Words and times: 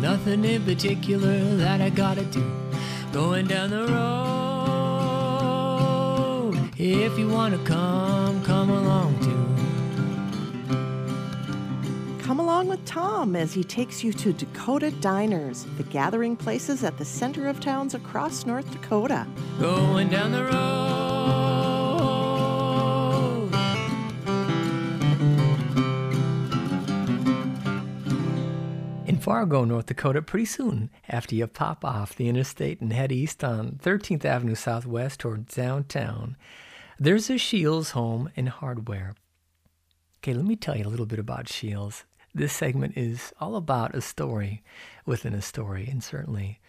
nothing 0.00 0.44
in 0.44 0.64
particular 0.64 1.56
that 1.56 1.82
I 1.82 1.90
gotta 1.90 2.24
do. 2.24 2.50
Going 3.12 3.46
down 3.46 3.68
the 3.70 3.86
road, 3.88 4.30
if 6.78 7.18
you 7.18 7.28
wanna 7.28 7.58
come, 7.64 8.42
come 8.42 8.70
along 8.70 9.18
too. 9.20 9.44
Come 12.24 12.40
along 12.40 12.68
with 12.68 12.82
Tom 12.86 13.36
as 13.36 13.52
he 13.52 13.62
takes 13.62 14.02
you 14.02 14.14
to 14.14 14.32
Dakota 14.32 14.90
Diners, 14.90 15.66
the 15.76 15.82
gathering 15.82 16.36
places 16.36 16.82
at 16.82 16.96
the 16.96 17.04
center 17.04 17.48
of 17.48 17.60
towns 17.60 17.92
across 17.92 18.46
North 18.46 18.70
Dakota. 18.70 19.26
Going 19.60 20.08
down 20.08 20.32
the 20.32 20.44
road. 20.44 20.93
Fargo, 29.24 29.64
North 29.64 29.86
Dakota, 29.86 30.20
pretty 30.20 30.44
soon 30.44 30.90
after 31.08 31.34
you 31.34 31.46
pop 31.46 31.82
off 31.82 32.14
the 32.14 32.28
interstate 32.28 32.82
and 32.82 32.92
head 32.92 33.10
east 33.10 33.42
on 33.42 33.80
13th 33.82 34.22
Avenue 34.22 34.54
Southwest 34.54 35.20
toward 35.20 35.46
downtown, 35.46 36.36
there's 37.00 37.30
a 37.30 37.38
Scheels 37.38 37.92
Home 37.92 38.28
and 38.36 38.50
Hardware. 38.50 39.14
Okay, 40.18 40.34
let 40.34 40.44
me 40.44 40.56
tell 40.56 40.76
you 40.76 40.84
a 40.84 40.90
little 40.92 41.06
bit 41.06 41.18
about 41.18 41.48
Scheels. 41.48 42.04
This 42.34 42.52
segment 42.52 42.98
is 42.98 43.32
all 43.40 43.56
about 43.56 43.94
a 43.94 44.02
story 44.02 44.62
within 45.06 45.32
a 45.32 45.40
story, 45.40 45.88
and 45.90 46.04
certainly 46.04 46.60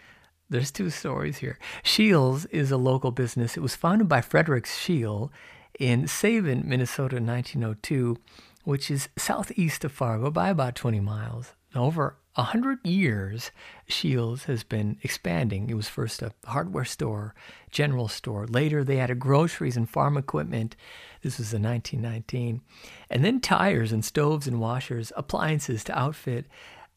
there's 0.49 0.71
two 0.71 0.89
stories 0.89 1.39
here. 1.39 1.59
Scheels 1.83 2.45
is 2.45 2.71
a 2.71 2.77
local 2.77 3.11
business. 3.11 3.57
It 3.57 3.63
was 3.63 3.75
founded 3.75 4.07
by 4.07 4.21
Frederick 4.21 4.65
Scheel 4.65 5.29
in 5.77 6.07
Sabin, 6.07 6.63
Minnesota 6.65 7.17
in 7.17 7.27
1902, 7.27 8.15
which 8.63 8.89
is 8.89 9.09
southeast 9.17 9.83
of 9.83 9.91
Fargo 9.91 10.31
by 10.31 10.47
about 10.47 10.75
20 10.75 11.01
miles. 11.01 11.51
Over 11.75 12.15
a 12.35 12.43
hundred 12.43 12.85
years, 12.85 13.51
Scheels 13.87 14.43
has 14.43 14.63
been 14.63 14.97
expanding. 15.03 15.69
It 15.69 15.75
was 15.75 15.87
first 15.87 16.21
a 16.21 16.33
hardware 16.45 16.85
store, 16.85 17.33
general 17.71 18.07
store. 18.07 18.45
Later, 18.47 18.83
they 18.83 18.99
added 18.99 19.19
groceries 19.19 19.77
and 19.77 19.89
farm 19.89 20.17
equipment. 20.17 20.75
This 21.21 21.37
was 21.37 21.53
in 21.53 21.63
1919. 21.63 22.61
And 23.09 23.23
then 23.23 23.39
tires 23.39 23.91
and 23.91 24.03
stoves 24.03 24.47
and 24.47 24.59
washers, 24.59 25.13
appliances 25.15 25.83
to 25.85 25.97
outfit 25.97 26.45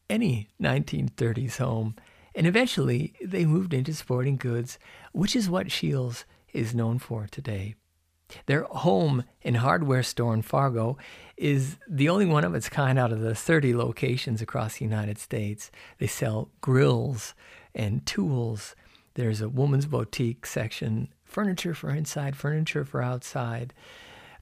any 0.09 0.49
1930s 0.61 1.57
home. 1.57 1.95
And 2.35 2.45
eventually, 2.45 3.13
they 3.23 3.45
moved 3.45 3.73
into 3.73 3.93
sporting 3.93 4.35
goods, 4.35 4.77
which 5.13 5.35
is 5.35 5.49
what 5.49 5.71
Scheels 5.71 6.25
is 6.53 6.75
known 6.75 6.99
for 6.99 7.27
today. 7.27 7.75
Their 8.45 8.63
home 8.63 9.23
and 9.43 9.57
hardware 9.57 10.03
store 10.03 10.33
in 10.33 10.41
Fargo 10.41 10.97
is 11.37 11.77
the 11.87 12.09
only 12.09 12.25
one 12.25 12.43
of 12.43 12.55
its 12.55 12.69
kind 12.69 12.99
out 12.99 13.11
of 13.11 13.21
the 13.21 13.35
30 13.35 13.73
locations 13.73 14.41
across 14.41 14.77
the 14.77 14.85
United 14.85 15.17
States. 15.17 15.71
They 15.97 16.07
sell 16.07 16.49
grills 16.61 17.33
and 17.73 18.05
tools. 18.05 18.75
There's 19.15 19.41
a 19.41 19.49
woman's 19.49 19.85
boutique 19.85 20.45
section, 20.45 21.09
furniture 21.25 21.73
for 21.73 21.91
inside, 21.91 22.35
furniture 22.35 22.85
for 22.85 23.01
outside, 23.01 23.73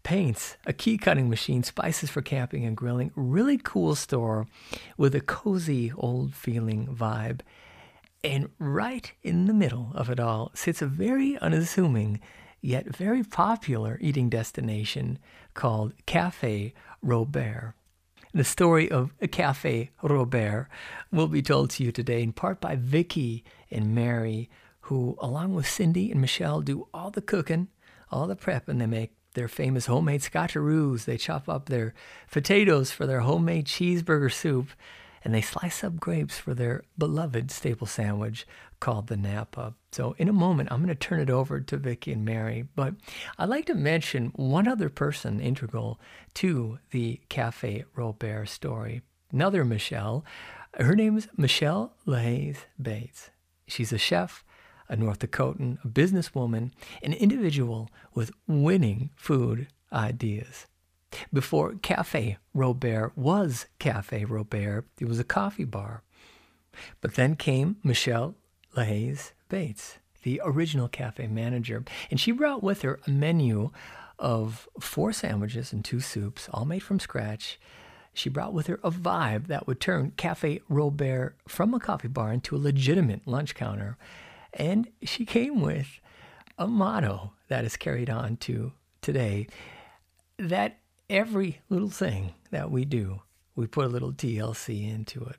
paints, 0.04 0.58
a 0.66 0.74
key 0.74 0.98
cutting 0.98 1.30
machine, 1.30 1.64
spices 1.64 2.10
for 2.10 2.22
camping 2.22 2.66
and 2.66 2.78
grilling. 2.78 3.12
Really 3.16 3.58
cool 3.58 3.96
store 3.96 4.48
with 4.98 5.14
a 5.16 5.22
cozy, 5.22 5.92
old 5.98 6.34
feeling 6.34 6.88
vibe. 6.88 7.42
And 8.24 8.50
right 8.58 9.12
in 9.22 9.46
the 9.46 9.54
middle 9.54 9.92
of 9.94 10.10
it 10.10 10.20
all 10.20 10.52
sits 10.54 10.82
a 10.82 10.88
very 10.88 11.38
unassuming 11.38 12.20
yet 12.62 12.96
very 12.96 13.24
popular 13.24 13.98
eating 14.02 14.30
destination 14.30 15.20
called 15.54 15.94
Cafe 16.06 16.74
Robert. 17.02 17.74
The 18.34 18.44
story 18.44 18.92
of 18.92 19.14
Cafe 19.32 19.92
Robert 20.04 20.68
will 21.12 21.28
be 21.28 21.42
told 21.42 21.72
to 21.72 21.84
you 21.84 21.92
today 21.92 22.22
in 22.22 22.34
part 22.34 22.60
by 22.60 22.76
Vicky 22.76 23.44
and 23.72 23.96
Mary, 23.96 24.50
who, 24.82 25.18
along 25.20 25.54
with 25.54 25.68
Cindy 25.68 26.12
and 26.12 26.22
Michelle, 26.22 26.62
do 26.62 26.88
all 26.94 27.10
the 27.10 27.22
cooking, 27.22 27.70
all 28.12 28.28
the 28.28 28.36
prep, 28.36 28.68
and 28.68 28.80
they 28.80 28.86
make 28.86 29.12
their 29.34 29.48
famous 29.48 29.86
homemade 29.86 30.22
scotcheroos. 30.22 31.06
They 31.06 31.18
chop 31.18 31.48
up 31.48 31.68
their 31.68 31.94
potatoes 32.32 32.92
for 32.92 33.06
their 33.06 33.22
homemade 33.22 33.66
cheeseburger 33.66 34.32
soup, 34.32 34.70
and 35.28 35.36
they 35.36 35.42
slice 35.42 35.84
up 35.84 36.00
grapes 36.00 36.40
for 36.40 36.54
their 36.54 36.86
beloved 36.98 37.52
staple 37.52 37.86
sandwich 37.86 38.48
called 38.80 39.08
the 39.08 39.18
Napa. 39.18 39.74
So 39.92 40.16
in 40.18 40.30
a 40.30 40.34
moment, 40.34 40.72
I'm 40.72 40.78
going 40.78 40.88
to 40.88 40.96
turn 40.96 41.20
it 41.20 41.30
over 41.30 41.60
to 41.60 41.76
Vicky 41.76 42.14
and 42.14 42.24
Mary, 42.24 42.66
but 42.78 42.94
I'd 43.38 43.50
like 43.50 43.66
to 43.66 43.76
mention 43.76 44.28
one 44.38 44.70
other 44.70 44.88
person 44.88 45.42
integral 45.42 46.00
to 46.36 46.80
the 46.92 47.20
Cafe 47.28 47.84
Robert 47.94 48.48
story. 48.48 49.02
Another 49.30 49.66
Michelle. 49.66 50.24
Her 50.76 50.96
name 50.96 51.18
is 51.18 51.28
Michelle 51.36 51.94
LaHaye 52.08 52.56
Bates. 52.82 53.30
She's 53.68 53.92
a 53.92 53.98
chef, 53.98 54.46
a 54.88 54.96
North 54.96 55.20
Dakotan, 55.20 55.84
a 55.84 55.90
businesswoman, 55.90 56.72
an 57.04 57.12
individual 57.12 57.90
with 58.14 58.32
winning 58.48 59.10
food 59.18 59.68
ideas. 59.92 60.68
Before 61.32 61.76
Cafe 61.76 62.38
Robert 62.54 63.14
was 63.16 63.66
Cafe 63.80 64.26
Robert, 64.26 64.86
it 65.00 65.08
was 65.08 65.20
a 65.20 65.24
coffee 65.24 65.64
bar. 65.64 66.04
But 67.02 67.16
then 67.16 67.36
came 67.36 67.78
Michelle 67.84 68.36
LaHaye 68.76 69.32
Bates, 69.50 69.98
the 70.24 70.42
original 70.44 70.88
cafe 70.88 71.28
manager, 71.28 71.84
and 72.12 72.20
she 72.20 72.32
brought 72.32 72.62
with 72.62 72.82
her 72.82 73.00
a 73.08 73.10
menu 73.10 73.72
of 74.20 74.68
four 74.80 75.14
sandwiches 75.14 75.72
and 75.72 75.84
two 75.84 76.00
soups, 76.00 76.50
all 76.52 76.66
made 76.66 76.84
from 76.84 77.00
scratch. 77.00 77.60
She 78.14 78.30
brought 78.30 78.54
with 78.54 78.68
her 78.68 78.80
a 78.84 78.90
vibe 78.90 79.48
that 79.48 79.68
would 79.68 79.80
turn 79.80 80.12
Cafe 80.18 80.62
Robert 80.70 81.38
from 81.48 81.74
a 81.74 81.80
coffee 81.80 82.08
bar 82.08 82.34
into 82.34 82.56
a 82.56 82.58
legitimate 82.58 83.28
lunch 83.28 83.54
counter. 83.54 83.96
And 84.54 84.90
she 85.04 85.24
came 85.24 85.62
with 85.62 86.00
a 86.58 86.68
motto 86.68 87.34
that 87.48 87.64
is 87.64 87.78
carried 87.78 88.10
on 88.10 88.38
to 88.38 88.74
today 89.02 89.48
that 90.40 90.80
every 91.10 91.62
little 91.70 91.90
thing 91.90 92.34
that 92.52 92.72
we 92.72 92.86
do, 92.86 93.22
we 93.56 93.68
put 93.68 93.86
a 93.86 93.90
little 93.90 94.14
TLC 94.14 94.92
into 94.94 95.24
it. 95.26 95.38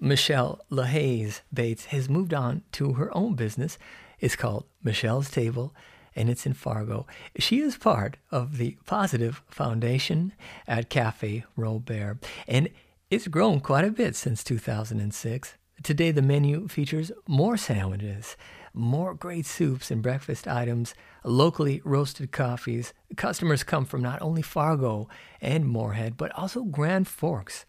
Michelle 0.00 0.60
LaHaye 0.70 1.40
Bates 1.52 1.86
has 1.86 2.08
moved 2.08 2.34
on 2.34 2.62
to 2.72 2.94
her 2.94 3.14
own 3.16 3.34
business. 3.34 3.78
It's 4.20 4.36
called 4.36 4.66
Michelle's 4.82 5.30
Table 5.30 5.74
and 6.14 6.28
it's 6.28 6.44
in 6.44 6.52
Fargo. 6.52 7.06
She 7.38 7.60
is 7.60 7.78
part 7.78 8.18
of 8.30 8.58
the 8.58 8.76
Positive 8.84 9.42
Foundation 9.48 10.32
at 10.66 10.90
Cafe 10.90 11.44
Robert 11.56 12.18
and 12.46 12.68
it's 13.10 13.28
grown 13.28 13.60
quite 13.60 13.84
a 13.84 13.90
bit 13.90 14.14
since 14.16 14.44
2006. 14.44 15.54
Today, 15.82 16.12
the 16.12 16.22
menu 16.22 16.68
features 16.68 17.10
more 17.26 17.56
sandwiches, 17.56 18.36
more 18.74 19.14
great 19.14 19.46
soups 19.46 19.90
and 19.90 20.02
breakfast 20.02 20.48
items, 20.48 20.94
locally 21.24 21.80
roasted 21.84 22.32
coffees. 22.32 22.92
Customers 23.16 23.62
come 23.62 23.84
from 23.84 24.02
not 24.02 24.22
only 24.22 24.42
Fargo 24.42 25.08
and 25.40 25.66
Moorhead, 25.66 26.16
but 26.16 26.32
also 26.32 26.62
Grand 26.62 27.08
Forks 27.08 27.64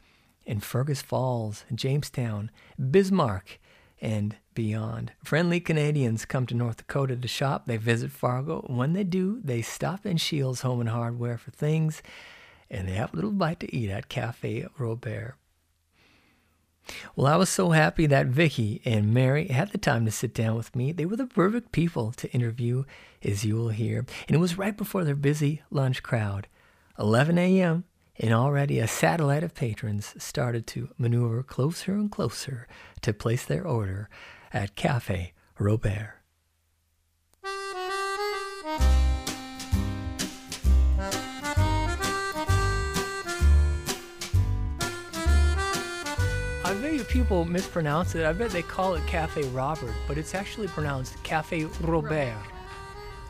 and 0.46 0.64
Fergus 0.64 1.02
Falls, 1.02 1.66
Jamestown, 1.74 2.52
Bismarck, 2.78 3.60
and 4.02 4.36
beyond. 4.54 5.14
Friendly 5.24 5.60
Canadians 5.60 6.26
come 6.26 6.46
to 6.48 6.54
North 6.54 6.78
Dakota 6.78 7.16
to 7.16 7.28
shop. 7.28 7.66
They 7.66 7.78
visit 7.78 8.12
Fargo. 8.12 8.66
When 8.68 8.94
they 8.94 9.06
do, 9.06 9.40
they 9.44 9.62
stop 9.62 10.06
in 10.06 10.18
Scheels 10.18 10.62
Home 10.62 10.82
and 10.82 10.90
Hardware 10.90 11.38
for 11.38 11.52
things, 11.52 12.04
and 12.70 12.88
they 12.88 12.94
have 12.94 13.14
a 13.14 13.16
little 13.16 13.32
bite 13.32 13.62
to 13.62 13.76
eat 13.76 13.90
at 13.90 14.10
Cafe 14.10 14.68
Robert. 14.78 15.36
Well, 17.16 17.32
I 17.32 17.38
was 17.38 17.50
so 17.50 17.72
happy 17.72 18.06
that 18.08 18.28
Vicky 18.28 18.82
and 18.86 19.14
Mary 19.14 19.48
had 19.48 19.72
the 19.72 19.78
time 19.78 20.06
to 20.06 20.12
sit 20.12 20.34
down 20.34 20.56
with 20.56 20.76
me. 20.76 20.92
They 20.92 21.06
were 21.06 21.16
the 21.16 21.26
perfect 21.26 21.72
people 21.72 22.12
to 22.14 22.32
interview, 22.32 22.84
as 23.24 23.46
you 23.46 23.56
will 23.56 23.70
hear. 23.70 24.06
And 24.28 24.36
it 24.36 24.40
was 24.40 24.58
right 24.58 24.76
before 24.76 25.04
their 25.04 25.16
busy 25.16 25.62
lunch 25.72 26.04
crowd. 26.04 26.48
11 26.98 27.38
a.m 27.38 27.86
and 28.20 28.34
already 28.34 28.80
a 28.80 28.88
satellite 28.88 29.44
of 29.44 29.56
patrons 29.56 30.14
started 30.18 30.68
to 30.68 30.90
maneuver 30.98 31.44
closer 31.44 31.94
and 31.94 32.12
closer 32.12 32.68
to 33.02 33.14
place 33.14 33.46
their 33.46 33.66
order 33.66 34.10
at 34.52 34.76
Cafe 34.76 35.34
Robert. 35.58 36.23
I 46.66 46.74
bet 46.76 46.94
you 46.94 47.04
people 47.04 47.44
mispronounce 47.44 48.16
it. 48.16 48.26
I 48.26 48.32
bet 48.32 48.52
they 48.52 48.62
call 48.62 48.96
it 48.96 49.06
Cafe 49.06 49.44
Robert, 49.50 49.94
but 50.08 50.18
it's 50.18 50.34
actually 50.34 50.68
pronounced 50.70 51.22
Cafe 51.24 51.66
Robert. 51.82 52.34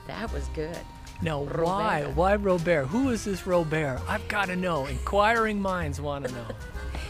That 0.06 0.32
was 0.32 0.48
good. 0.50 0.78
Now, 1.22 1.44
Robert. 1.46 1.64
why? 1.66 2.04
Why 2.14 2.36
Robert? 2.36 2.86
Who 2.88 3.10
is 3.10 3.24
this 3.24 3.48
Robert? 3.48 4.00
I've 4.08 4.28
got 4.28 4.48
to 4.48 4.56
know. 4.56 4.86
Inquiring 4.86 5.60
minds 5.60 6.00
want 6.00 6.28
to 6.28 6.32
know. 6.34 6.46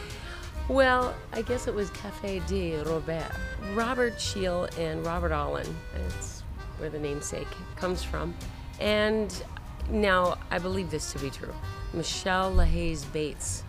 well, 0.69 1.13
I 1.33 1.41
guess 1.41 1.67
it 1.67 1.73
was 1.73 1.89
Cafe 1.89 2.39
de 2.47 2.77
Robert. 2.83 3.31
Robert 3.73 4.19
Scheel 4.21 4.69
and 4.77 5.05
Robert 5.05 5.31
Allen. 5.31 5.67
That's 5.93 6.43
where 6.77 6.89
the 6.89 6.99
namesake 6.99 7.47
comes 7.75 8.01
from. 8.03 8.33
And 8.79 9.43
Now, 9.89 10.37
I 10.51 10.59
believe 10.59 10.89
this 10.89 11.11
to 11.11 11.19
be 11.19 11.29
true. 11.29 11.53
Michelle 11.93 12.53
LaHaye 12.53 13.11
Bates 13.11 13.63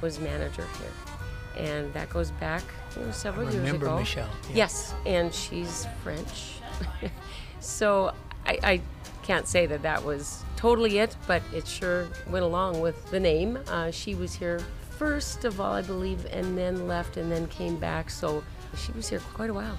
was 0.00 0.18
manager 0.18 0.66
here. 0.78 1.09
And 1.56 1.92
that 1.94 2.10
goes 2.10 2.30
back 2.32 2.62
you 2.96 3.04
know, 3.04 3.10
several 3.12 3.48
I 3.48 3.52
years 3.52 3.64
remember 3.64 3.86
ago. 3.86 3.98
Michelle, 3.98 4.28
yeah. 4.48 4.56
Yes, 4.56 4.94
and 5.06 5.32
she's 5.34 5.86
French. 6.02 6.54
so 7.60 8.14
I, 8.46 8.58
I 8.62 8.80
can't 9.22 9.46
say 9.46 9.66
that 9.66 9.82
that 9.82 10.04
was 10.04 10.42
totally 10.56 10.98
it, 10.98 11.16
but 11.26 11.42
it 11.54 11.66
sure 11.66 12.08
went 12.28 12.44
along 12.44 12.80
with 12.80 13.10
the 13.10 13.20
name. 13.20 13.58
Uh, 13.68 13.90
she 13.90 14.14
was 14.14 14.34
here 14.34 14.60
first 15.00 15.46
of 15.46 15.62
all, 15.62 15.72
I 15.72 15.80
believe, 15.80 16.26
and 16.30 16.58
then 16.58 16.86
left 16.86 17.16
and 17.16 17.32
then 17.32 17.46
came 17.46 17.76
back. 17.76 18.10
So 18.10 18.44
she 18.76 18.92
was 18.92 19.08
here 19.08 19.20
quite 19.32 19.48
a 19.48 19.54
while. 19.54 19.78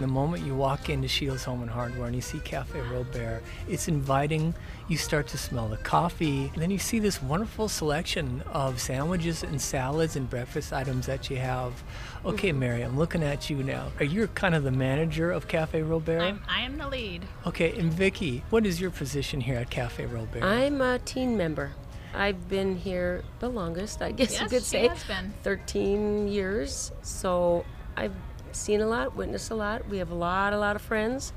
The 0.00 0.06
moment 0.06 0.44
you 0.44 0.54
walk 0.54 0.88
into 0.88 1.08
Scheels 1.08 1.44
Home 1.44 1.62
and 1.62 1.70
Hardware 1.70 2.06
and 2.06 2.14
you 2.14 2.22
see 2.22 2.40
Cafe 2.40 2.80
Robert, 2.80 3.42
it's 3.68 3.88
inviting. 3.88 4.54
You 4.88 4.96
start 4.96 5.28
to 5.28 5.38
smell 5.38 5.68
the 5.68 5.76
coffee, 5.76 6.50
and 6.52 6.62
then 6.62 6.70
you 6.70 6.78
see 6.78 6.98
this 6.98 7.22
wonderful 7.22 7.68
selection 7.68 8.42
of 8.52 8.80
sandwiches 8.80 9.42
and 9.42 9.60
salads 9.60 10.16
and 10.16 10.28
breakfast 10.28 10.72
items 10.72 11.06
that 11.06 11.30
you 11.30 11.36
have. 11.36 11.82
Okay, 12.24 12.50
mm-hmm. 12.50 12.58
Mary, 12.58 12.82
I'm 12.82 12.98
looking 12.98 13.22
at 13.22 13.48
you 13.48 13.62
now. 13.62 13.92
Are 14.00 14.04
you 14.04 14.26
kind 14.28 14.54
of 14.54 14.64
the 14.64 14.72
manager 14.72 15.30
of 15.30 15.46
Cafe 15.46 15.82
Robert? 15.82 16.20
I'm, 16.20 16.42
I 16.48 16.60
am 16.62 16.78
the 16.78 16.88
lead. 16.88 17.24
Okay, 17.46 17.78
and 17.78 17.92
Vicky, 17.92 18.42
what 18.50 18.66
is 18.66 18.80
your 18.80 18.90
position 18.90 19.40
here 19.40 19.56
at 19.56 19.70
Cafe 19.70 20.04
Robert? 20.06 20.42
I'm 20.42 20.80
a 20.80 20.98
team 20.98 21.36
member. 21.36 21.72
I've 22.14 22.48
been 22.48 22.76
here 22.76 23.22
the 23.38 23.48
longest, 23.48 24.02
I 24.02 24.12
guess 24.12 24.40
you 24.40 24.48
could 24.48 24.62
she 24.62 24.68
say. 24.68 24.88
has 24.88 25.04
been. 25.04 25.32
13 25.42 26.28
years. 26.28 26.92
So 27.02 27.64
I've 27.96 28.12
seen 28.54 28.80
a 28.80 28.86
lot, 28.86 29.16
witnessed 29.16 29.50
a 29.50 29.54
lot. 29.54 29.88
We 29.88 29.98
have 29.98 30.10
a 30.10 30.14
lot, 30.14 30.52
a 30.52 30.58
lot 30.58 30.76
of 30.76 30.82
friends, 30.82 31.32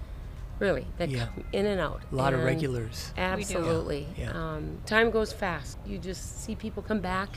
really, 0.59 0.88
that 0.97 1.09
Yeah. 1.09 1.27
come 1.27 1.44
in 1.53 1.65
and 1.65 1.79
out. 1.79 2.01
a 2.12 2.15
lot 2.15 2.33
of 2.33 2.44
regulars. 2.44 3.12
Absolutely. 3.17 4.07
Yeah, 4.17 4.31
yeah. 4.33 4.53
Um, 4.56 4.79
time 4.85 5.12
goes 5.12 5.31
fast. 5.33 5.77
You 5.85 5.97
just 5.97 6.44
see 6.44 6.56
people 6.56 6.81
come 6.83 7.00
back 7.01 7.29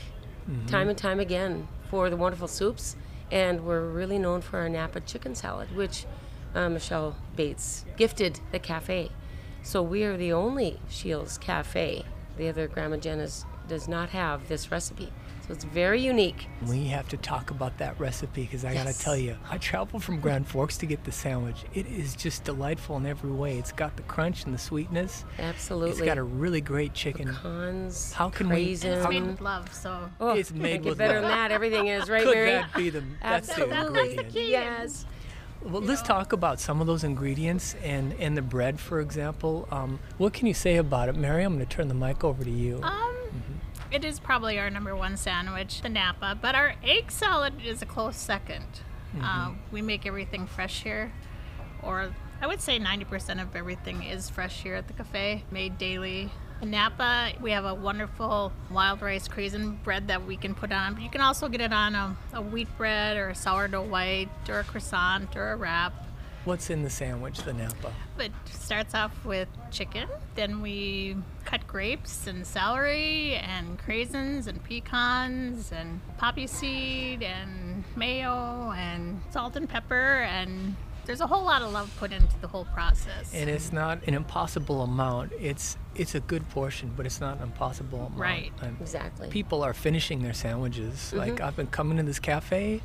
Mm-hmm. 0.49 0.65
time 0.65 0.89
and 0.89 0.97
time 0.97 1.19
again 1.19 1.67
for 1.91 2.09
the 2.09 2.17
wonderful 2.17 2.47
soups. 2.47 2.95
And 3.31 3.63
we're 3.65 3.81
really 3.87 4.17
known 4.17 4.41
for 4.41 4.57
our 4.57 4.67
Napa 4.69 5.01
chicken 5.01 5.35
salad, 5.35 5.75
which 5.75 6.05
uh, 6.55 6.67
Michelle 6.69 7.15
Bates 7.35 7.85
gifted 7.97 8.39
the 8.51 8.57
cafe. 8.57 9.11
So 9.61 9.83
we 9.83 10.03
are 10.03 10.17
the 10.17 10.33
only 10.33 10.79
Scheels 10.89 11.37
cafe. 11.37 12.03
The 12.37 12.47
other 12.49 12.67
Grandma 12.67 12.97
Jenna's 12.97 13.45
does 13.67 13.87
not 13.87 14.09
have 14.09 14.47
this 14.47 14.71
recipe. 14.71 15.11
So 15.49 15.55
it's 15.55 15.63
very 15.63 15.99
unique. 15.99 16.47
We 16.67 16.85
have 16.89 17.09
to 17.09 17.17
talk 17.17 17.49
about 17.49 17.75
that 17.79 17.99
recipe 17.99 18.43
because 18.43 18.63
I 18.63 18.71
gotta 18.75 18.95
tell 18.95 19.17
you, 19.17 19.35
I 19.49 19.57
traveled 19.57 20.03
from 20.03 20.19
Grand 20.19 20.47
Forks 20.47 20.77
to 20.77 20.85
get 20.85 21.03
the 21.05 21.11
sandwich. 21.11 21.65
It 21.73 21.87
is 21.87 22.15
just 22.15 22.43
delightful 22.43 22.97
in 22.97 23.07
every 23.07 23.31
way. 23.31 23.57
It's 23.57 23.71
got 23.71 23.97
the 23.97 24.03
crunch 24.03 24.43
and 24.45 24.53
the 24.53 24.59
sweetness. 24.59 25.25
Absolutely. 25.39 25.89
It's 25.89 26.01
got 26.01 26.19
a 26.19 26.23
really 26.23 26.61
great 26.61 26.93
chicken. 26.93 27.29
Pecans, 27.33 28.13
How 28.13 28.29
can 28.29 28.47
we- 28.49 28.57
And 28.57 28.65
raisin. 28.67 28.93
it's 28.99 29.09
made 29.09 29.25
with 29.25 29.41
love, 29.41 29.73
so 29.73 30.11
Oh, 30.19 30.35
It's 30.35 30.51
made 30.51 30.73
can't 30.73 30.85
with 30.85 30.97
better 30.99 31.15
love. 31.15 31.23
than 31.23 31.31
that. 31.31 31.51
Everything 31.51 31.87
is 31.87 32.07
right, 32.11 32.21
Could 32.23 32.35
Mary. 32.35 32.51
that 32.51 32.71
be 32.75 32.91
the 32.91 33.03
that's 33.19 33.47
the 33.47 33.67
Absolutely. 33.73 34.09
ingredient? 34.19 34.49
Yes. 34.51 35.05
Well, 35.63 35.81
let's 35.81 36.03
talk 36.03 36.31
about 36.31 36.59
some 36.59 36.79
of 36.79 36.85
those 36.85 37.03
ingredients 37.03 37.75
and 37.83 38.13
and 38.19 38.37
the 38.37 38.41
bread, 38.43 38.79
for 38.79 39.01
example. 39.01 39.67
Um, 39.71 39.99
what 40.19 40.31
can 40.31 40.45
you 40.45 40.53
say 40.53 40.75
about 40.77 41.09
it, 41.09 41.15
Mary? 41.15 41.43
I'm 41.43 41.55
going 41.55 41.65
to 41.67 41.75
turn 41.75 41.87
the 41.87 41.95
mic 41.95 42.23
over 42.23 42.43
to 42.45 42.51
you. 42.51 42.79
um, 42.83 43.08
it 43.91 44.03
is 44.05 44.19
probably 44.19 44.59
our 44.59 44.69
number 44.69 44.95
one 44.95 45.17
sandwich, 45.17 45.81
the 45.81 45.89
Napa. 45.89 46.37
But 46.41 46.55
our 46.55 46.75
egg 46.83 47.11
salad 47.11 47.53
is 47.63 47.81
a 47.81 47.85
close 47.85 48.15
2nd 48.15 48.63
Uh, 49.23 49.51
we 49.71 49.81
make 49.81 50.05
everything 50.05 50.45
fresh 50.45 50.83
here, 50.83 51.11
or 51.81 52.11
I 52.41 52.47
would 52.47 52.61
say 52.61 52.79
90% 52.79 53.41
of 53.41 53.55
everything 53.55 54.03
is 54.03 54.29
fresh 54.29 54.61
here 54.61 54.75
at 54.75 54.87
the 54.87 54.93
cafe, 54.93 55.43
made 55.51 55.77
daily. 55.79 56.29
In 56.61 56.71
Napa, 56.71 57.31
we 57.41 57.51
have 57.51 57.65
a 57.65 57.73
wonderful 57.73 58.51
wild 58.69 59.01
rice 59.01 59.27
craisin 59.27 59.81
bread 59.83 60.09
that 60.09 60.25
we 60.27 60.37
can 60.37 60.53
put 60.53 60.71
on. 60.71 60.93
But 60.93 61.03
you 61.03 61.09
can 61.09 61.21
also 61.21 61.47
get 61.47 61.61
it 61.61 61.73
on 61.73 61.95
a, 61.95 62.17
a 62.33 62.41
wheat 62.41 62.67
bread 62.77 63.17
or 63.17 63.29
a 63.29 63.35
sourdough 63.35 63.87
white 63.87 64.29
or 64.47 64.59
a 64.59 64.63
croissant 64.63 65.35
or 65.35 65.53
a 65.53 65.55
wrap. 65.55 65.93
What's 66.49 66.71
in 66.71 66.81
the 66.81 66.89
sandwich, 66.89 67.37
the 67.43 67.53
Napa? 67.53 67.93
It 68.17 68.31
starts 68.45 68.95
off 68.95 69.23
with 69.23 69.47
chicken. 69.69 70.09
Then 70.33 70.63
we 70.63 71.15
cut 71.45 71.67
grapes 71.67 72.25
and 72.25 72.43
celery 72.43 73.35
and 73.35 73.77
craisins 73.79 74.47
and 74.47 74.63
pecans 74.63 75.71
and 75.71 76.01
poppy 76.17 76.47
seed 76.47 77.21
and 77.21 77.83
mayo 77.95 78.73
and 78.75 79.21
salt 79.29 79.57
and 79.57 79.69
pepper 79.69 80.23
and 80.23 80.75
there's 81.05 81.21
a 81.21 81.27
whole 81.27 81.43
lot 81.43 81.61
of 81.63 81.71
love 81.71 81.91
put 81.97 82.11
into 82.11 82.39
the 82.39 82.47
whole 82.47 82.65
process. 82.65 83.33
And 83.33 83.49
it's 83.49 83.71
not 83.71 83.99
an 84.07 84.13
impossible 84.13 84.81
amount. 84.81 85.31
It's 85.39 85.77
it's 85.95 86.13
a 86.13 86.19
good 86.19 86.47
portion, 86.49 86.93
but 86.95 87.05
it's 87.05 87.19
not 87.19 87.37
an 87.37 87.43
impossible 87.43 87.99
amount. 87.99 88.19
Right. 88.19 88.51
Um, 88.61 88.77
Exactly. 88.79 89.27
people 89.29 89.63
are 89.63 89.73
finishing 89.73 90.21
their 90.21 90.33
sandwiches. 90.33 91.13
Like 91.13 91.41
I've 91.41 91.55
been 91.55 91.67
coming 91.67 91.97
to 91.97 92.03
this 92.03 92.19
cafe, 92.19 92.81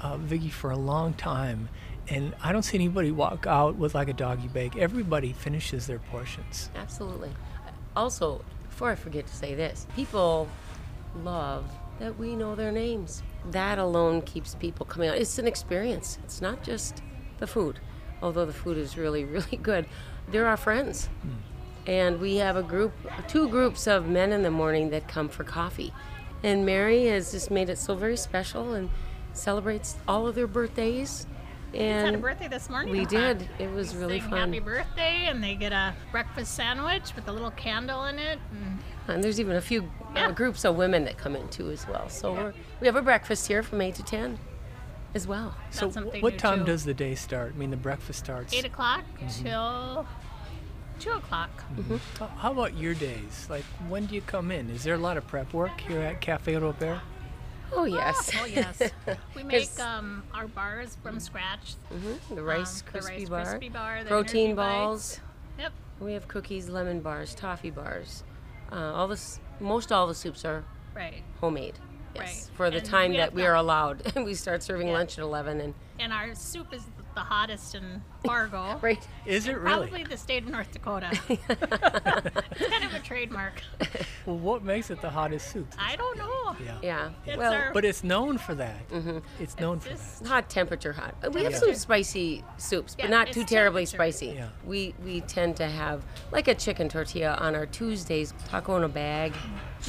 uh, 0.00 0.16
Vicky, 0.16 0.48
for 0.48 0.70
a 0.70 0.78
long 0.78 1.12
time, 1.14 1.68
and 2.10 2.34
I 2.42 2.52
don't 2.52 2.62
see 2.62 2.76
anybody 2.76 3.10
walk 3.10 3.46
out 3.46 3.76
with 3.76 3.94
like 3.94 4.08
a 4.08 4.12
doggy 4.12 4.48
bag. 4.48 4.76
Everybody 4.76 5.32
finishes 5.32 5.86
their 5.86 5.98
portions. 5.98 6.70
Absolutely. 6.74 7.30
Also, 7.94 8.44
before 8.68 8.90
I 8.90 8.94
forget 8.94 9.26
to 9.26 9.34
say 9.34 9.54
this, 9.54 9.86
people 9.94 10.48
love 11.22 11.70
that 11.98 12.18
we 12.18 12.36
know 12.36 12.54
their 12.54 12.72
names. 12.72 13.22
That 13.50 13.78
alone 13.78 14.22
keeps 14.22 14.54
people 14.54 14.86
coming 14.86 15.08
out. 15.08 15.16
It's 15.16 15.38
an 15.38 15.46
experience. 15.46 16.18
It's 16.24 16.40
not 16.40 16.62
just 16.62 17.02
the 17.38 17.46
food, 17.46 17.80
although 18.22 18.46
the 18.46 18.52
food 18.52 18.78
is 18.78 18.96
really, 18.96 19.24
really 19.26 19.56
good. 19.56 19.86
They're 20.28 20.46
our 20.46 20.56
friends. 20.56 21.06
Hmm. 21.06 21.90
And 21.90 22.20
we 22.20 22.36
have 22.36 22.56
a 22.56 22.62
group, 22.62 22.92
two 23.28 23.48
groups 23.48 23.86
of 23.86 24.06
men 24.08 24.30
in 24.32 24.42
the 24.42 24.50
morning 24.50 24.90
that 24.90 25.08
come 25.08 25.28
for 25.28 25.42
coffee. 25.42 25.92
And 26.42 26.64
Mary 26.66 27.06
has 27.06 27.32
just 27.32 27.50
made 27.50 27.70
it 27.70 27.78
so 27.78 27.94
very 27.94 28.16
special 28.16 28.74
and 28.74 28.90
celebrates 29.32 29.96
all 30.06 30.26
of 30.26 30.34
their 30.34 30.46
birthdays. 30.46 31.26
We 31.72 31.78
had 31.80 32.14
a 32.14 32.18
birthday 32.18 32.48
this 32.48 32.70
morning. 32.70 32.90
we 32.92 33.04
did. 33.04 33.48
It 33.58 33.70
was 33.70 33.92
We 33.94 34.00
really 34.00 34.20
sing 34.20 34.30
fun. 34.30 34.38
Happy 34.52 34.60
birthday, 34.60 35.26
and 35.26 35.42
they 35.42 35.54
get 35.54 35.72
a 35.72 35.94
breakfast 36.10 36.54
sandwich 36.54 37.14
with 37.14 37.28
a 37.28 37.32
little 37.32 37.50
candle 37.52 38.04
in 38.04 38.18
it. 38.18 38.38
And 38.52 38.78
And 39.06 39.24
there's 39.24 39.38
even 39.40 39.56
a 39.56 39.60
few 39.60 39.90
Yeah. 40.14 40.28
uh, 40.28 40.30
groups 40.32 40.64
of 40.64 40.76
women 40.76 41.04
that 41.04 41.18
come 41.18 41.36
in 41.36 41.48
too 41.48 41.70
as 41.70 41.86
well. 41.86 42.08
So 42.08 42.32
we're, 42.32 42.54
we 42.80 42.86
have 42.86 42.96
a 42.96 43.02
breakfast 43.02 43.46
here 43.48 43.62
from 43.62 43.80
8 43.80 43.94
to 43.96 44.02
10 44.02 44.38
as 45.14 45.26
well. 45.26 45.54
So, 45.70 45.86
That's 45.86 45.94
something 45.94 46.20
wh- 46.20 46.22
what 46.24 46.32
new, 46.34 46.38
time 46.38 46.58
too. 46.60 46.64
does 46.66 46.84
the 46.84 46.94
day 46.94 47.14
start? 47.14 47.52
I 47.54 47.58
mean, 47.58 47.70
the 47.70 47.76
breakfast 47.76 48.18
starts. 48.20 48.52
eight 48.54 48.64
o'clock 48.64 49.04
Mm-hmm. 49.20 49.44
till 49.44 50.06
two 51.00 51.10
o'clock. 51.12 51.50
How- 52.18 52.26
How 52.38 52.52
about 52.52 52.76
your 52.76 52.94
days? 52.94 53.46
Like, 53.50 53.64
when 53.88 54.06
do 54.06 54.14
you 54.14 54.20
come 54.22 54.50
in? 54.50 54.68
Is 54.70 54.84
there 54.84 54.94
a 54.94 54.98
lot 54.98 55.16
of 55.16 55.26
prep 55.26 55.52
work 55.54 55.80
here 55.80 56.00
at 56.00 56.20
Cafe 56.20 56.54
Robert? 56.56 57.00
Oh, 57.72 57.84
yes. 57.84 58.30
Oh 58.40 58.44
yes, 58.46 58.80
we 59.36 59.42
make 59.42 59.78
um, 59.80 60.22
our 60.34 60.48
bars 60.48 60.96
from 61.02 61.20
scratch. 61.20 61.74
the 62.30 62.42
Rice 62.42 62.82
um, 62.82 62.88
the 62.92 63.00
Rice 63.00 63.28
Bar, 63.28 63.44
Krispie 63.44 63.72
Bar, 63.72 64.04
the 64.04 64.08
protein 64.08 64.50
Energy 64.50 64.54
Bites. 64.54 64.78
balls. 64.86 65.20
Yep. 65.58 65.72
We 66.00 66.12
have 66.14 66.28
cookies, 66.28 66.68
lemon 66.68 67.00
bars, 67.00 67.34
toffee 67.34 67.70
bars. 67.70 68.24
Uh, 68.72 68.76
all 68.94 69.08
this, 69.08 69.40
most 69.60 69.90
all 69.92 70.06
the 70.06 70.14
soups 70.14 70.44
are 70.44 70.64
Right. 70.94 71.22
homemade. 71.40 71.74
Yes, 72.14 72.48
Right. 72.48 72.56
for 72.56 72.70
the 72.70 72.78
And 72.78 72.86
time 72.86 73.10
we 73.12 73.16
that 73.18 73.32
we 73.34 73.44
are 73.44 73.54
allowed. 73.54 74.12
And 74.16 74.24
we 74.24 74.34
start 74.34 74.62
serving 74.62 74.88
Yeah. 74.88 74.94
lunch 74.94 75.18
at 75.18 75.22
11 75.22 75.60
and 75.60 75.74
And 75.98 76.12
our 76.12 76.34
soup 76.34 76.72
is 76.72 76.82
the 77.14 77.20
hottest 77.20 77.74
in 77.74 78.02
Fargo. 78.24 78.78
right. 78.82 79.06
Is 79.26 79.46
it 79.48 79.58
really? 79.58 79.88
Probably 79.88 80.04
the 80.04 80.16
state 80.16 80.42
of 80.44 80.48
North 80.50 80.70
Dakota. 80.72 81.10
it's 81.28 82.70
kind 82.70 82.84
of 82.84 82.94
a 82.94 83.00
trademark. 83.00 83.62
Well, 84.26 84.36
what 84.38 84.62
makes 84.62 84.90
it 84.90 85.00
the 85.00 85.10
hottest 85.10 85.50
soup? 85.50 85.72
I 85.78 85.96
don't 85.96 86.18
know. 86.18 86.56
Yeah. 86.64 86.78
Yeah. 86.82 87.10
It's 87.26 87.36
well, 87.38 87.52
our- 87.52 87.72
But 87.72 87.84
it's 87.84 88.04
known 88.04 88.38
for 88.38 88.54
that. 88.54 88.88
Mm-hmm. 88.90 89.18
It's 89.40 89.58
known 89.58 89.80
for 89.80 89.88
that. 89.90 89.98
Just 89.98 90.26
hot 90.26 90.48
temperature 90.50 90.92
hot. 90.92 91.14
Uh, 91.24 91.30
We 91.30 91.42
have 91.44 91.52
Yeah. 91.52 91.58
some 91.58 91.74
spicy 91.74 92.44
soups, 92.56 92.94
but 92.94 93.06
Yeah, 93.06 93.10
not 93.10 93.32
too 93.32 93.44
terribly 93.44 93.86
spicy. 93.86 94.28
Yeah. 94.28 94.48
We 94.64 94.94
we 95.04 95.20
tend 95.22 95.56
to 95.56 95.66
have 95.66 96.04
like 96.32 96.48
a 96.48 96.54
chicken 96.54 96.88
tortilla 96.88 97.36
on 97.40 97.54
our 97.54 97.66
Tuesdays, 97.66 98.32
taco 98.46 98.76
in 98.76 98.84
a 98.84 98.88
bag. 98.88 99.32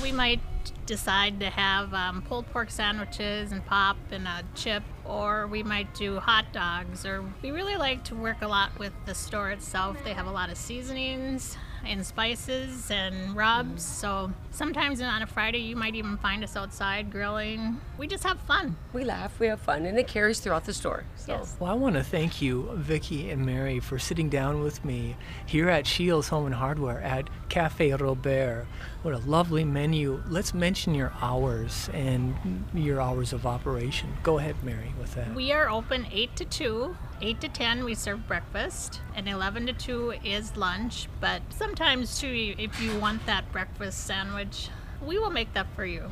we 0.02 0.12
might 0.12 0.40
decide 0.86 1.40
to 1.40 1.50
have 1.50 1.94
um, 1.94 2.22
pulled 2.24 2.46
pork 2.52 2.70
sandwiches 2.70 3.52
and 3.52 3.66
pop 3.66 3.98
and 4.12 4.28
a 4.28 4.44
chip, 4.56 4.84
or 5.10 5.48
we 5.48 5.64
might 5.64 5.94
do 5.94 6.20
hot 6.20 6.54
dogs. 6.54 7.06
Or 7.06 7.24
we 7.42 7.52
really 7.52 7.76
like 7.76 8.04
to 8.06 8.16
work 8.16 8.42
a 8.42 8.48
lot 8.48 8.78
with 8.80 8.94
the 9.06 9.16
store 9.16 9.50
itself. 9.50 9.98
They 10.04 10.14
have 10.14 10.28
a 10.28 10.32
lot 10.32 10.50
of 10.50 10.58
seasonings 10.58 11.58
and 11.86 12.06
spices 12.06 12.92
and 12.92 13.36
rubs. 13.36 13.86
Mm. 13.86 14.02
So 14.02 14.34
sometimes 14.52 15.02
on 15.02 15.22
a 15.22 15.28
Friday, 15.28 15.60
you 15.60 15.76
might 15.76 15.96
even 15.96 16.18
find 16.18 16.44
us 16.44 16.58
outside 16.58 17.12
grilling. 17.12 17.80
We 17.98 18.08
just 18.08 18.24
have 18.24 18.40
fun. 18.42 18.76
We 18.92 19.06
laugh, 19.06 19.40
we 19.40 19.48
have 19.48 19.62
fun, 19.62 19.86
and 19.86 19.98
it 19.98 20.08
carries 20.08 20.40
throughout 20.40 20.66
the 20.66 20.74
store. 20.74 21.06
So 21.16 21.34
Yes. 21.34 21.56
Well, 21.60 21.72
I 21.72 21.76
want 21.76 21.96
to 21.96 22.04
thank 22.04 22.42
you, 22.42 22.70
Vicki 22.74 23.30
and 23.30 23.46
Mary, 23.46 23.80
for 23.80 23.98
sitting 23.98 24.30
down 24.30 24.62
with 24.62 24.84
me 24.84 25.16
here 25.46 25.70
at 25.70 25.88
Scheels 25.88 26.28
Home 26.30 26.48
and 26.48 26.56
Hardware 26.56 27.02
at 27.02 27.30
Cafe 27.48 27.94
Robert. 27.94 28.68
What 29.02 29.14
a 29.14 29.20
lovely 29.20 29.64
menu. 29.64 30.22
Let's 30.28 30.50
let's 30.50 30.60
mention 30.60 30.96
your 30.96 31.14
hours 31.22 31.92
and 31.94 32.34
your 32.74 33.00
hours 33.00 33.34
of 33.34 33.46
operation. 33.46 34.18
Go 34.24 34.40
ahead, 34.40 34.56
Mary, 34.64 34.96
with 35.00 35.14
that. 35.14 35.36
We 35.36 35.52
are 35.52 35.70
open 35.70 36.08
8 36.12 36.36
to 36.38 36.46
2. 36.46 36.98
8 37.22 37.42
to 37.42 37.50
10, 37.50 37.84
we 37.84 37.94
serve 37.94 38.28
breakfast, 38.28 39.02
and 39.14 39.30
11 39.30 39.68
to 39.68 39.74
2 39.74 40.14
is 40.24 40.58
lunch. 40.58 41.08
But 41.22 41.44
sometimes, 41.70 42.20
too, 42.20 42.56
if 42.58 42.82
you 42.82 42.98
want 42.98 43.24
that 43.28 43.50
breakfast 43.52 44.08
sandwich, 44.08 44.70
we 45.06 45.20
will 45.20 45.30
make 45.30 45.54
that 45.54 45.68
for 45.76 45.86
you. 45.86 46.04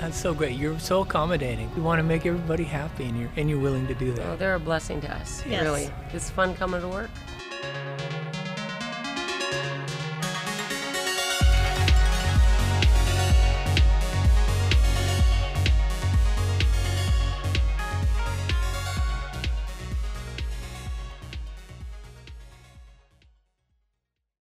That's 0.00 0.16
so 0.16 0.32
great. 0.32 0.56
You're 0.56 0.78
so 0.78 1.02
accommodating. 1.02 1.70
You 1.76 1.82
want 1.82 1.98
to 1.98 2.02
make 2.02 2.24
everybody 2.24 2.64
happy, 2.64 3.04
and 3.04 3.20
you're 3.20 3.28
and 3.36 3.50
you're 3.50 3.58
willing 3.58 3.86
to 3.88 3.94
do 3.94 4.12
that. 4.12 4.26
Oh, 4.26 4.36
they're 4.36 4.54
a 4.54 4.60
blessing 4.60 5.02
to 5.02 5.14
us. 5.14 5.44
Yes. 5.46 5.62
Really. 5.62 5.90
It's 6.14 6.30
fun 6.30 6.54
coming 6.54 6.80
to 6.80 6.88
work. 6.88 7.10